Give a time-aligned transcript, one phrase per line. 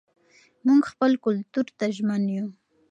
[0.65, 2.47] موږ خپل کلتور ته ژمن یو.